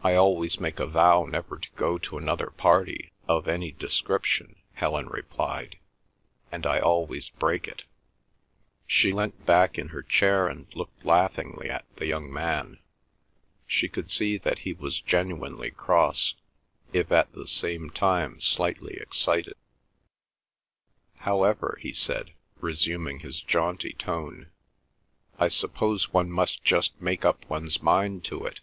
[0.00, 5.08] "I always make a vow never to go to another party of any description," Helen
[5.08, 5.76] replied,
[6.52, 7.82] "and I always break it."
[8.86, 12.78] She leant back in her chair and looked laughingly at the young man.
[13.66, 16.34] She could see that he was genuinely cross,
[16.92, 19.56] if at the same time slightly excited.
[21.18, 24.48] "However," he said, resuming his jaunty tone,
[25.40, 28.60] "I suppose one must just make up one's mind to it."